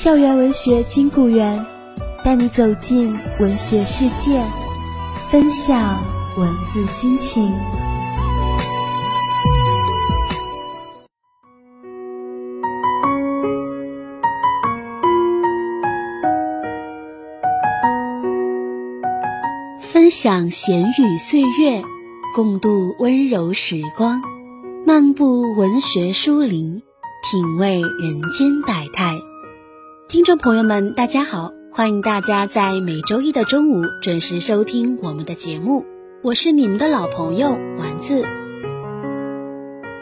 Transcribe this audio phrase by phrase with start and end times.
[0.00, 1.62] 校园文学金谷园，
[2.24, 4.42] 带你走进文学世界，
[5.30, 6.02] 分享
[6.38, 7.52] 文字心情。
[19.82, 21.82] 分享闲语岁月，
[22.34, 24.22] 共度温柔时光，
[24.86, 26.80] 漫步文学书林，
[27.30, 29.12] 品味人间百态。
[30.10, 31.52] 听众朋友们，大家好！
[31.70, 35.84] 欢迎大家在每周一的中午准时收听我们的节目，
[36.20, 38.24] 我是你们的老朋友丸子。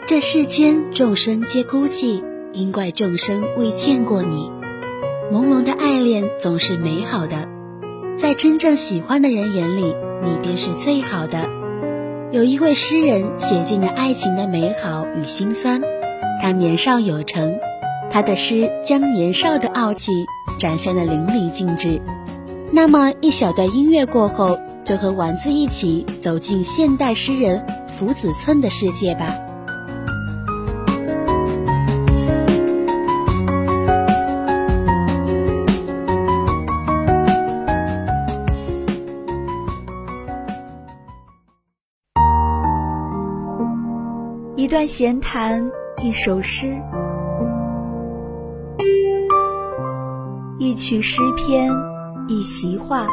[0.07, 4.49] 这世间众生皆孤寂，因怪众生未见过你。
[5.31, 7.47] 朦胧的爱恋总是美好的，
[8.17, 9.93] 在真正喜欢的人眼里，
[10.23, 11.47] 你便是最好的。
[12.31, 15.83] 有一位诗人写尽了爱情的美好与心酸，
[16.41, 17.59] 他年少有成。
[18.11, 20.25] 他的诗将年少的傲气
[20.57, 22.01] 展现得淋漓尽致。
[22.71, 29.35] 那么，一小段音乐过后，就和丸子一起走进现代诗人福子寸的世界吧。
[44.55, 45.71] 一段闲谈，
[46.03, 46.79] 一首诗。
[50.61, 51.71] 一曲诗篇，
[52.27, 53.07] 一席话，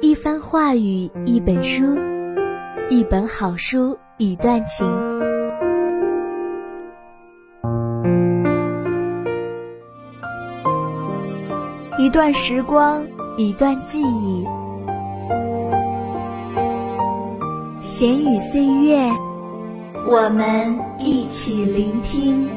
[0.00, 1.84] 一番话语，一本书，
[2.88, 4.90] 一本好书，一段情，
[11.98, 13.06] 一段时光，
[13.36, 14.46] 一段记忆，
[17.82, 19.25] 闲语岁月。
[20.08, 22.48] 我们一起聆听。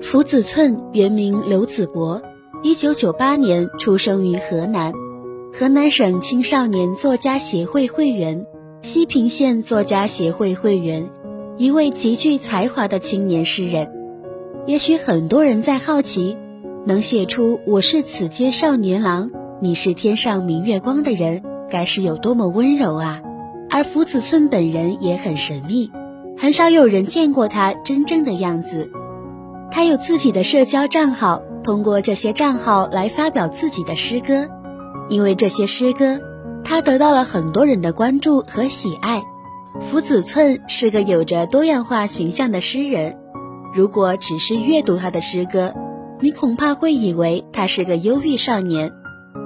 [0.00, 2.22] 福子寸原名刘子博，
[2.62, 4.94] 一九九八年出生于河南，
[5.52, 8.46] 河南省青少年作家协会会员，
[8.80, 11.19] 西平县作家协会会员。
[11.60, 13.90] 一位极具才华的青年诗人，
[14.64, 16.38] 也许很多人在好奇，
[16.86, 23.20] 能写出“我是此间少年郎，你是天上明月光”的人，该是有多么温柔啊！
[23.68, 25.90] 而福子寸本人也很神秘，
[26.38, 28.90] 很少有人见过他真正的样子。
[29.70, 34.48] 他有自己的社交账号，通过这些账号来发表自己的诗歌，
[35.10, 36.20] 因为这些诗歌，
[36.64, 39.22] 他得到了很多人的关注和喜爱。
[39.78, 43.16] 福子寸是个有着多样化形象的诗人，
[43.72, 45.72] 如果只是阅读他的诗歌，
[46.20, 48.90] 你恐怕会以为他是个忧郁少年。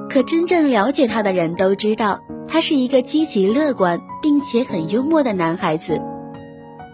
[0.09, 6.01] 可真正了解他的人都知道，他是一个积极乐观并且很幽默的男孩子。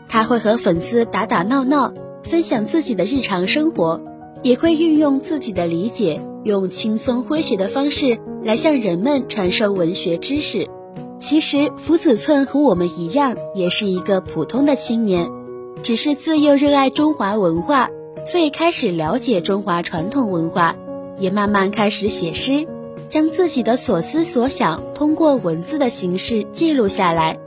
[0.09, 1.94] 他会和粉丝打打闹闹，
[2.25, 4.03] 分享自己的日常生活，
[4.43, 10.69] 也会运用自己的理解，用轻松诙谐的方式来向人们传授文学知识。
[11.21, 15.31] 其实福子寸和我们一样，也是一个普通的青年，
[15.83, 17.91] 只是自幼热爱中华文化，
[18.25, 20.75] 所以开始了解中华传统文化，
[21.19, 22.67] 也慢慢开始写诗，
[23.11, 27.39] 将自己的所思所想通过文字的形式记录下来。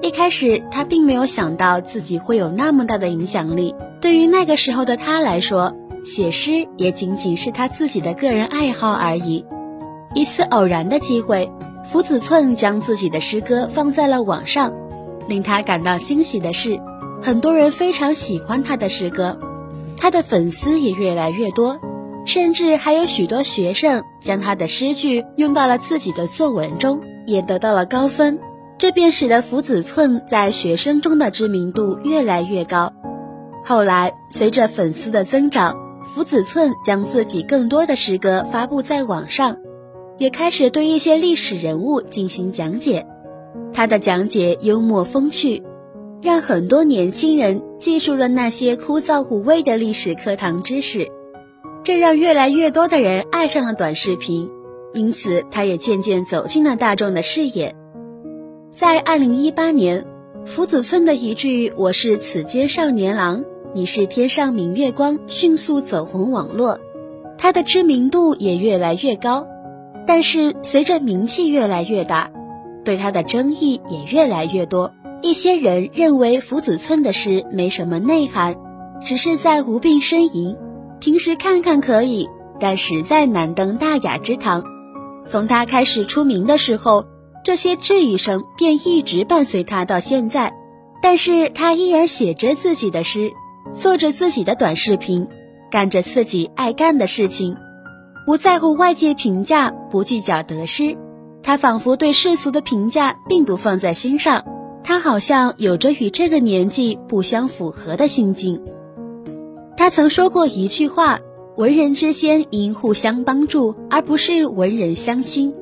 [0.00, 9.44] 一开始他并没有想到自己会有那么大的影响力，对于那个时候的他来说，写诗也仅仅是他自己的个人爱好而已。
[10.14, 11.50] 一次偶然的机会。
[11.92, 14.72] 福子寸将自己的诗歌放在了网上，
[15.28, 16.80] 令他感到惊喜的是，
[17.20, 19.38] 很多人非常喜欢他的诗歌，
[19.98, 21.78] 他的粉丝也越来越多，
[22.24, 28.40] 甚至还有许多学生将他的诗句用到了自己的作文中，也得到了高分。
[28.78, 32.94] 这便使得福子寸在学生中的知名度越来越高。
[33.66, 35.76] 后来，随着粉丝的增长，
[36.14, 39.58] 福子寸将自己更多的诗歌发布在网上，
[40.18, 43.06] 也开始对一些历史人物进行讲解。
[43.72, 45.62] 他的讲解幽默风趣，
[46.20, 51.08] 让很多年轻人记住了那些枯燥无味的历史课堂知识。
[51.82, 54.48] 这让越来越多的人爱上了短视频，
[54.94, 57.74] 因此他也渐渐走进了大众的视野。
[58.70, 60.06] 在二零一八年，
[60.46, 63.44] 福子村的一句“我是此间少年郎，
[63.74, 66.78] 你是天上明月光”迅速走红网络，
[67.36, 69.46] 他的知名度也越来越高。
[70.06, 72.30] 但是随着名气越来越大，
[72.84, 74.92] 对他的争议也越来越多。
[75.22, 78.56] 一些人认为福子村的诗没什么内涵，
[79.00, 80.56] 只是在无病呻吟，
[81.00, 82.28] 平时看看可以，
[82.58, 84.64] 但实在难登大雅之堂。
[85.26, 87.06] 从他开始出名的时候。
[87.44, 90.54] 这些质疑声便一直伴随他到现在，
[91.02, 93.32] 但是他依然写着自己的诗，
[93.72, 95.26] 做着自己的短视频，
[95.68, 97.56] 干着自己爱干的事情，
[98.24, 100.96] 不在乎外界评价，不计较得失。
[101.42, 104.44] 他仿佛对世俗的评价并不放在心上，
[104.84, 108.62] 他好像有着与这个年纪不相符合的心境。
[109.76, 111.18] 他曾说过一句话
[111.56, 115.54] ：“文人之间应互相帮助，而不是文人相亲。”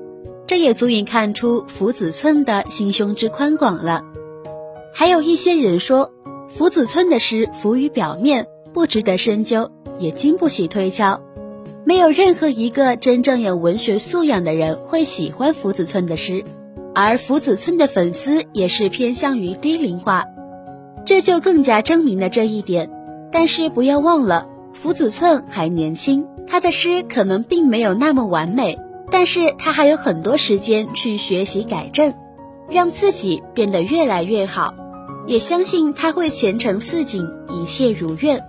[0.47, 4.03] 这也足以看出福子寸的心胸之宽广了。
[4.93, 6.13] 还有一些人说，
[6.49, 11.23] 福子寸的诗浮于表面，不值得深究，也经不起推敲。
[11.85, 16.45] 没有任何一个真正有文学素养的人会喜欢福子寸的诗，
[16.95, 20.27] 而福子寸的粉丝也是偏向于低龄化，
[21.07, 22.91] 这就更加证明了这一点。
[23.33, 28.79] 但是不要忘了，福子寸还年轻，他的诗可能并没有那么完美。
[29.11, 32.15] 但是他还有很多时间去学习改正，
[32.69, 34.75] 让自己变得越来越好，
[35.27, 38.45] 也相信他会前程似锦，一切如愿。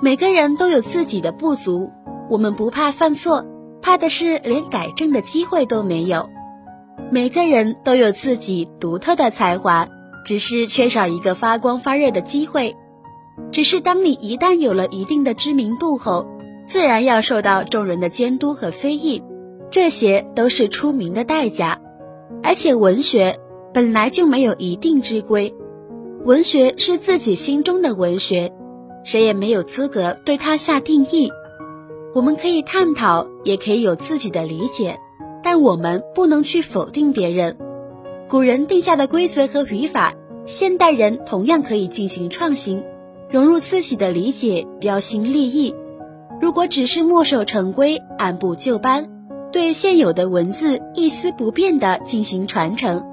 [0.00, 1.90] 每个人都有自己的不足，
[2.28, 3.44] 我们不怕犯错，
[3.80, 6.28] 怕的是连改正的机会都没有。
[7.10, 9.88] 每个人都有自己独特的才华，
[10.24, 12.74] 只是缺少一个发光发热的机会。
[13.52, 16.26] 只是当你一旦有了一定的知名度后，
[16.66, 19.22] 自然要受到众人的监督和非议。
[19.68, 21.80] 这些都是出名的代价，
[22.42, 23.38] 而且文学
[23.74, 25.54] 本来就没有一定之规，
[26.24, 28.52] 文学是自己心中的文学，
[29.04, 31.30] 谁也没有资格对它下定义。
[32.16, 34.98] 我们可以探讨，也可以有自己的理解，
[35.42, 37.58] 但我们不能去否定别人。
[38.26, 40.14] 古人定下的规则和语法，
[40.46, 42.82] 现代人同样可以进行创新，
[43.28, 45.74] 融入自己的理解，标新立异。
[46.40, 49.04] 如果只是墨守成规，按部就班。
[49.52, 53.04] 对现有的文字一丝不变地进行传承，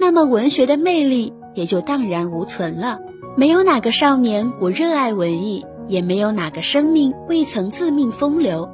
[0.00, 2.98] 那么文学的魅力也就荡然无存了。
[3.36, 8.68] 没有哪个少年不热爱文艺，也没有哪个生命未曾自命风流。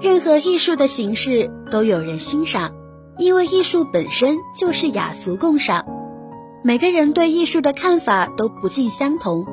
[0.00, 2.72] 任何艺术的形式都有人欣赏，
[3.18, 5.84] 因为艺术本身就是雅俗共赏。
[6.62, 9.46] 每个人对艺术的看法都不尽相同，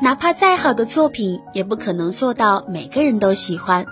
[0.00, 3.86] 哪怕再好的作品，也不可能做到每个人都喜欢。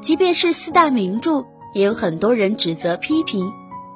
[0.00, 1.44] 即便是四大名著。
[1.74, 3.52] 也有很多人指责批评，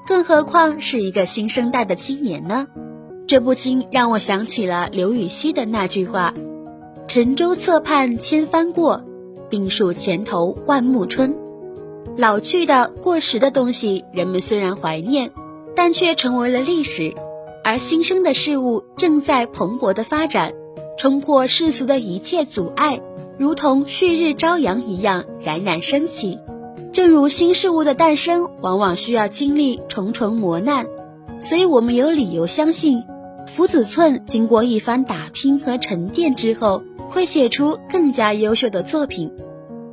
[0.06, 2.66] 更何况是一个新生代的青年呢？
[3.26, 6.34] 这不禁让我想起了刘禹锡的那句话
[7.12, 9.02] ：“沉舟侧畔千帆过，
[9.48, 11.36] 病树前头万木春。”
[12.16, 15.32] 老去的、过时的东西，人们虽然怀念，
[15.74, 17.16] 但却成为了历史；
[17.64, 20.52] 而新生的事物正在蓬勃的发展，
[20.96, 23.00] 冲破世俗的一切阻碍，
[23.36, 26.38] 如同旭日朝阳一样冉冉升起。
[26.92, 30.86] 正如新事物的诞生往往需要经历重重磨难，
[31.40, 33.02] 所以我们有理由相信，
[33.48, 39.32] 福子寸经过一番打拼和沉淀之后，会写出更加优秀的作品。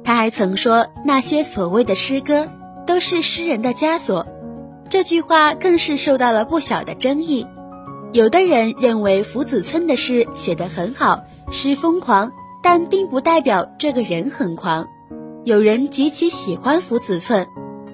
[0.03, 2.47] 他还曾说：“那些所谓的诗歌，
[2.85, 4.25] 都是诗人的枷锁。”
[4.89, 7.45] 这句话更是受到了不小的争议。
[8.13, 12.31] 有的人认为福子寸的诗写得很好，诗疯狂，
[12.63, 14.87] 但并不代表这个人很狂。
[15.43, 17.47] 有人极其喜欢福子寸，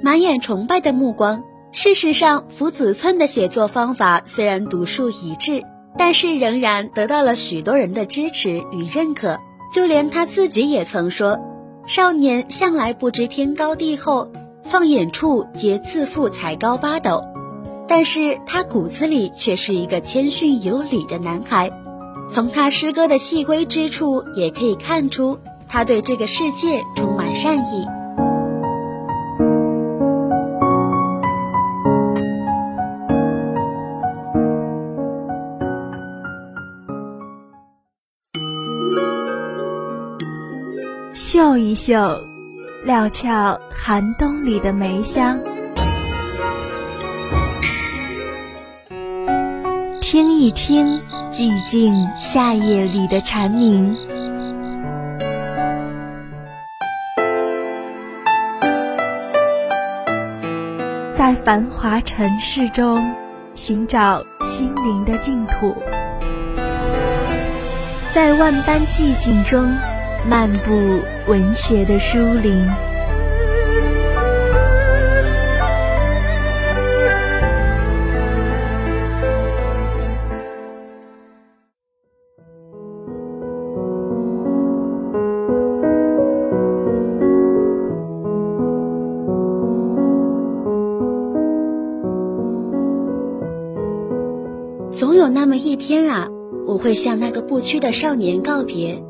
[0.03, 1.44] 满眼崇拜的目光。
[1.72, 5.63] 事实上，福子寸的写作方法虽然独树一帜，
[5.98, 9.40] 但是仍然得到了许多人的支持与认可。
[9.74, 11.40] 就连他自己也曾说
[11.88, 14.32] ：“少年向来不知天高地厚，
[14.64, 17.24] 放眼处皆自负才高八斗。”
[17.88, 21.72] 但是他骨子里却是一个谦逊有礼的男孩。
[22.30, 27.86] 从他诗歌的细微之处，也可以看出他对这个世界充满善意。
[41.34, 42.16] 嗅一嗅，
[42.84, 45.40] 料峭寒冬里的梅香；
[50.00, 53.98] 听一听，寂静夏夜里的蝉鸣。
[61.16, 63.12] 在繁华尘世中，
[63.56, 65.74] 寻找心灵的净土；
[68.10, 69.68] 在万般寂静中。
[70.25, 70.72] 漫步
[71.27, 72.65] 文学的书林，
[94.89, 96.30] 总有那么一天啊，
[96.65, 99.03] 我会向那个不屈的少年告别。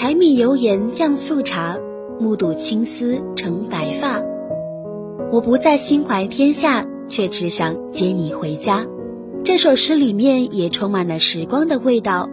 [0.00, 1.76] 柴米油盐酱醋茶，
[2.20, 4.22] 目睹青丝成白发。
[5.32, 8.86] 我不再心怀天下，却只想接你回家。
[9.42, 12.30] 这首诗里面也充满了时光的味道。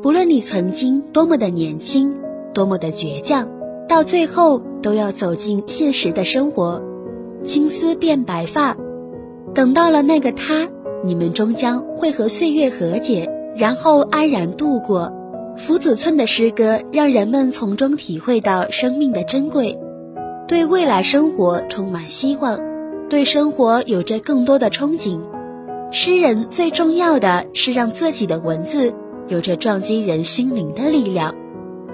[0.00, 2.14] 不论你曾经多么的年轻，
[2.54, 3.48] 多么的倔强，
[3.88, 6.80] 到最后都要走进现实的生活。
[7.42, 8.76] 青丝变白发，
[9.52, 10.68] 等到了那个他，
[11.02, 15.12] 你们终将会和岁月和解，然后安然度过。
[15.56, 19.78] 福子村的诗歌让人们从中体会到生命的珍贵，
[20.48, 22.58] 对未来生活充满希望，
[23.08, 25.20] 对生活有着更多的憧憬。
[25.90, 28.94] 诗人最重要的是让自己的文字
[29.28, 31.34] 有着撞击人心灵的力量，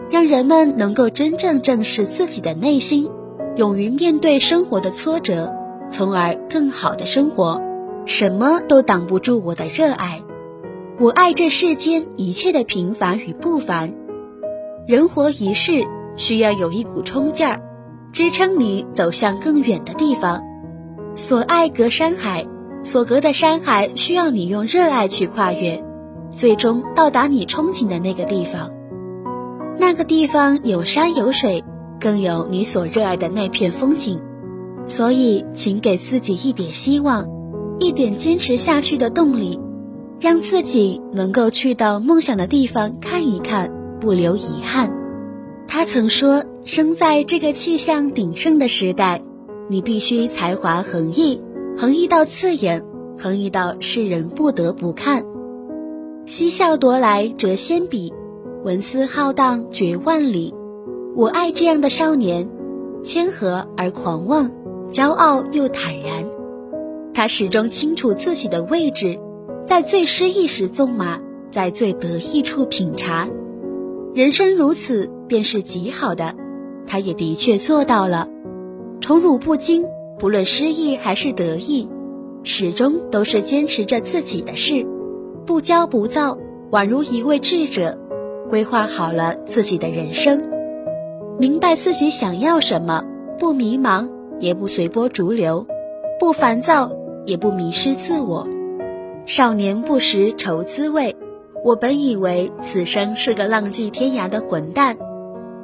[0.09, 3.11] 让人们能够真正正视自己的内心，
[3.57, 5.53] 勇于面对生活的挫折，
[5.91, 7.61] 从而更好的生活。
[8.07, 10.23] 什么都挡不住我的热爱。
[11.01, 13.95] 我爱这世间一切的平凡与不凡，
[14.85, 15.85] 人活一世
[16.17, 17.61] 需要有一股冲劲儿，
[18.13, 20.43] 支撑你走向更远的地方。
[21.15, 22.49] 所爱隔山海，
[22.83, 25.85] 所隔的山海需要你用热爱去跨越，
[26.31, 28.73] 最终到达你憧憬的那个地方。
[29.79, 31.63] 那个地方有山有水，
[32.01, 34.21] 更有你所热爱的那片风景。
[34.85, 37.29] 所以，请给自己一点希望，
[37.79, 39.61] 一点坚持下去的动力。
[40.21, 44.93] 让自己能够去到梦想的地方看一看，不留遗憾。
[45.69, 49.23] 他曾说：“生在这个气象鼎盛的时代，
[49.69, 51.41] 你必须才华横溢，
[51.77, 52.83] 横溢到刺眼，
[53.17, 55.25] 横溢到世人不得不看。
[56.27, 58.13] 嬉笑夺来谪仙笔，
[58.65, 60.53] 文思浩荡绝万里。
[61.15, 62.49] 我爱这样的少年，
[63.05, 64.51] 谦和而狂妄，
[64.91, 66.25] 骄傲又坦然。
[67.15, 69.21] 他始终清楚自己的位置。”
[69.69, 71.21] 在最失意时纵马，
[71.51, 73.29] 在最得意处品茶。
[74.15, 76.35] 人生如此，便是极好的。
[76.87, 78.31] 他也的确做到了，
[79.03, 79.85] 宠辱不惊，
[80.19, 81.87] 不论失意还是得意，
[82.45, 84.87] 始终都是坚持着自己的事，
[85.45, 86.39] 不骄不躁，
[86.71, 87.99] 宛如一位智者，
[88.49, 90.43] 规划好了自己的人生，
[91.39, 93.05] 明白自己想要什么，
[93.39, 94.09] 不迷茫，
[94.41, 95.67] 也不随波逐流，
[96.19, 96.91] 不烦躁，
[97.27, 98.49] 也不迷失自我。
[99.29, 101.15] 少年不识愁滋味，
[101.63, 104.97] 我本以为此生是个浪迹天涯的混蛋，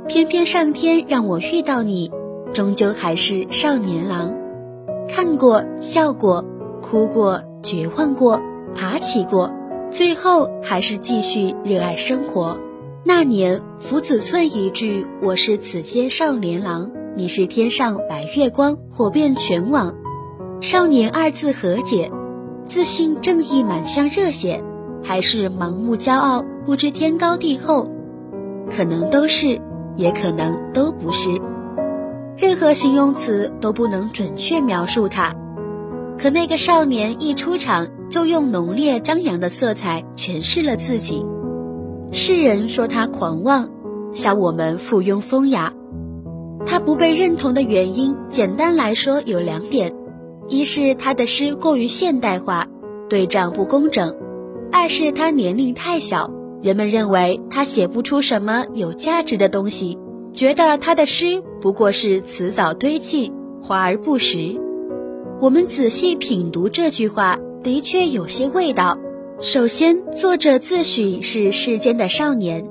[0.06, 2.12] 偏偏上天让我遇到你，
[2.52, 4.34] 终究还是少年郎。
[5.08, 6.44] 看过，笑过，
[6.82, 8.38] 哭过，绝望过，
[8.74, 9.50] 爬起过，
[9.90, 12.58] 最后还是继续热爱生活。
[13.02, 19.94] 那年，福子寸一句“我是此间少年郎，你是天上白月光”，火遍全网。
[20.60, 22.10] 少年二字和解。
[22.66, 24.62] 自信、正义、满腔热血，
[25.02, 27.90] 还是盲目骄傲、不知天高地厚？
[28.74, 29.60] 可能都是，
[29.96, 31.30] 也可能都不是。
[32.36, 35.34] 任何形容词都不能准确描述他。
[36.18, 41.26] 可那个少年一出场，就用浓烈张扬的色彩诠释了自己。
[42.12, 43.68] 世人说他狂妄，
[44.12, 45.72] 笑我们附庸风雅。
[46.64, 49.94] 他不被认同的原因，简单来说有两点。
[50.48, 52.68] 一是他的诗过于现代化，
[53.08, 54.14] 对仗不工整；
[54.70, 56.30] 二是他年龄太小，
[56.62, 59.98] 人们认为他写不出什么有价值的东西，
[60.32, 63.32] 觉得他的诗不过是辞藻堆砌，
[63.62, 64.60] 华而不实。
[65.40, 68.98] 我们仔细品读这句话，的确有些味道。
[69.40, 72.68] 首先，作者自诩是世间的少年，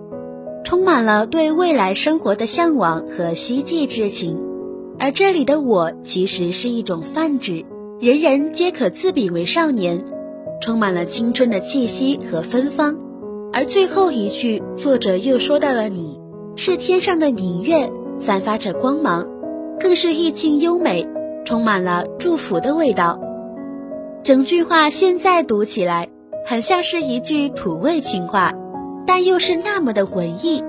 [0.64, 4.40] 充满了对未来生活的向往和希冀之情。
[5.04, 7.66] 而这里的我其实是一种泛指，
[8.00, 10.02] 人人皆可自比为少年，
[10.62, 12.98] 充满了青春的气息和芬芳。
[13.52, 16.18] 而最后一句，作者又说到了你，
[16.56, 19.28] 是天上的明月，散发着光芒，
[19.78, 21.06] 更是意境优美，
[21.44, 23.20] 充满了祝福的味道。
[24.24, 26.08] 整句话现在读起来，
[26.46, 28.54] 很像是一句土味情话，
[29.06, 30.64] 但又是那么的文艺，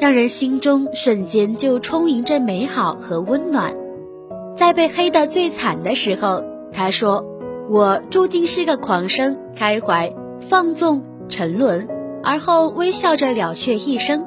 [0.00, 3.74] 让人心中瞬间就充盈着美好和温暖。
[4.56, 6.42] 在被黑的最惨的时候，
[6.72, 7.26] 他说
[7.68, 11.86] ：“我注定是个狂生，开怀放纵沉沦，
[12.22, 14.24] 而后微笑着了却一生。”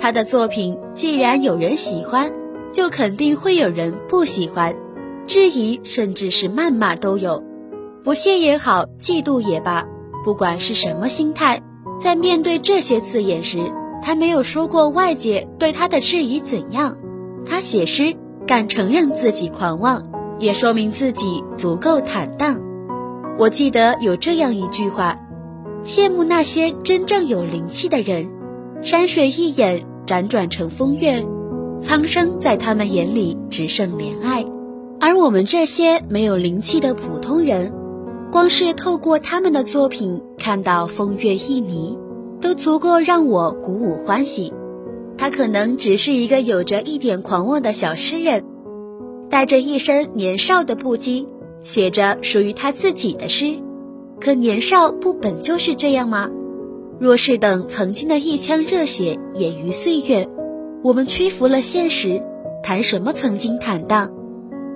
[0.00, 2.32] 他的作品既然有人喜欢，
[2.72, 4.74] 就肯定会有人不喜欢，
[5.28, 7.40] 质疑甚至是谩骂都有。
[8.02, 9.86] 不屑也好，嫉妒也罢，
[10.24, 11.62] 不管是什么心态，
[12.00, 13.60] 在面对这些字眼时，
[14.04, 16.98] 他没有说过外界对他的质疑怎样。
[17.46, 18.14] 他写诗
[18.46, 22.60] 敢承认自己狂妄，也说明自己足够坦荡。
[23.38, 25.18] 我记得有这样一句话：
[25.82, 28.30] 羡慕那些真正有灵气的人，
[28.82, 31.24] 山水一眼辗转成风月，
[31.80, 34.44] 苍生在他们眼里只剩怜爱，
[35.00, 37.72] 而我们这些没有灵气的普通人。
[38.30, 41.96] 光是透过他们的作品看到风月旖旎，
[42.44, 44.52] 都足够让我鼓舞欢喜。
[45.16, 48.44] 他可能只是一个有着一点狂妄的小诗人，
[49.30, 51.26] 带着一身年少的不羁，
[51.62, 53.56] 写着属于他自己的诗。
[54.20, 56.28] 可年少不本就是这样吗？
[56.98, 60.28] 若是等曾经的一腔热血也于岁月，
[60.82, 62.22] 我们屈服了现实，
[62.62, 64.12] 谈什么曾经坦荡？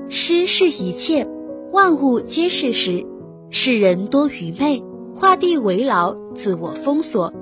[0.08, 1.28] 诗是一切，
[1.70, 3.04] 万物皆是诗。
[3.50, 4.82] 世人多愚昧，
[5.14, 7.34] 画地为牢，自我封锁。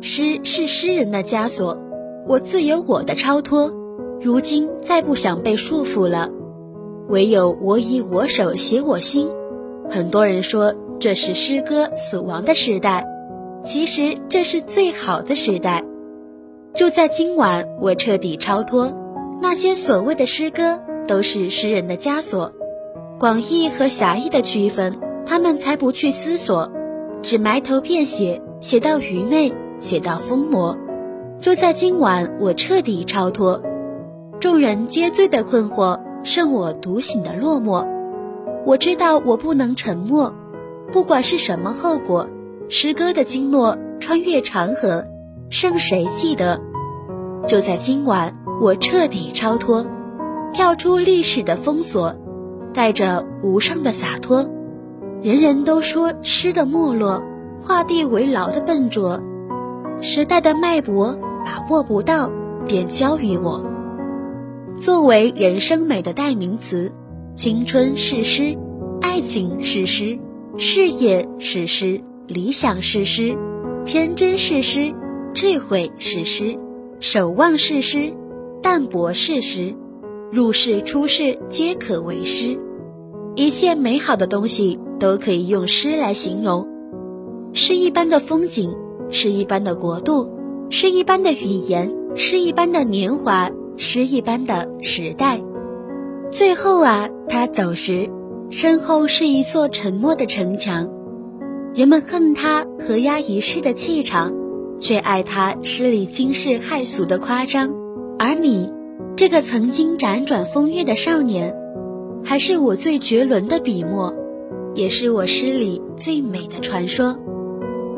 [0.00, 1.78] 诗是诗人的枷锁，
[2.26, 3.72] 我自有我的超脱。
[4.20, 6.30] 如今再不想被束缚了，
[7.08, 9.28] 唯有我以我手写我心。
[9.90, 13.06] 很多人说这是诗歌死亡的时代，
[13.64, 15.84] 其实这是最好的时代。
[16.74, 18.92] 就在今晚，我彻底超脱。
[19.40, 22.52] 那些所谓的诗歌，都是诗人的枷锁。
[23.18, 24.94] 广义和狭义的区分。
[25.26, 26.70] 他们才不去思索，
[27.22, 30.78] 只埋头便写，写到愚昧，写到疯魔。
[31.42, 33.60] 就在今晚，我彻底超脱。
[34.40, 37.86] 众人皆醉的困惑，剩我独醒的落寞。
[38.64, 40.34] 我知道我不能沉默，
[40.90, 42.26] 不管是什么后果。
[42.70, 45.04] 诗歌的经络穿越长河，
[45.50, 46.62] 剩谁记得？
[47.46, 49.84] 就在今晚，我彻底超脱，
[50.54, 52.16] 跳出历史的封锁，
[52.72, 54.48] 带着无上的洒脱。
[55.20, 57.22] 人人都说诗的没落，
[57.60, 59.20] 画地为牢的笨拙，
[60.00, 62.30] 时代的脉搏把握不到，
[62.66, 63.64] 便交于我。
[64.76, 66.92] 作为人生美的代名词，
[67.34, 68.56] 青春是诗，
[69.00, 70.18] 爱情是诗，
[70.56, 73.36] 事业是诗，理想是诗，
[73.84, 74.94] 天真是诗，
[75.32, 76.58] 智慧是诗，
[77.00, 78.12] 守望是诗，
[78.62, 79.74] 淡泊是诗，
[80.30, 82.58] 入世出世皆可为诗。
[83.34, 84.78] 一切美好的东西。
[85.00, 86.68] 都可以用诗来形容，
[87.52, 88.72] 诗一般的风景，
[89.10, 90.30] 诗一般的国度，
[90.70, 95.40] 诗一般的语言，诗一般的年华，诗一般的时代。
[96.30, 98.10] 最后啊，他走时，
[98.50, 100.90] 身后是一座沉默的城墙。
[101.74, 104.32] 人们恨他和压一世的气场，
[104.80, 107.74] 却爱他诗里惊世骇俗的夸张。
[108.18, 108.72] 而你，
[109.16, 111.54] 这个曾经辗转风月的少年，
[112.24, 114.14] 还是我最绝伦的笔墨。
[114.74, 117.16] 也是我诗里最美的传说。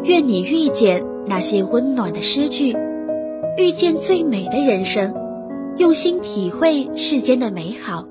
[0.07, 2.77] 愿你遇见那些温暖的诗句，
[3.59, 5.13] 遇见最美的人生，
[5.79, 8.07] 用心体会世间的美好，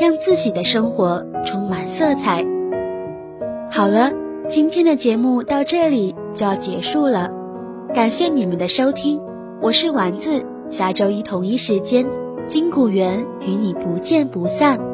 [0.00, 2.46] 让自己的生活充满色彩。
[3.72, 4.12] 好了，
[4.46, 7.28] 今天的节目到这里就要结束了，
[7.92, 9.20] 感谢你们的收听，
[9.60, 12.06] 我是丸子，下周一同一时间，
[12.46, 14.91] 金谷园与你不见不散。